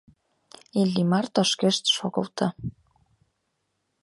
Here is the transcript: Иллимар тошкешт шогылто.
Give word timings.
Иллимар 0.79 1.25
тошкешт 1.35 1.83
шогылто. 1.95 2.47